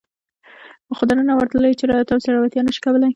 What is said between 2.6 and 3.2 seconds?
نشي کولای.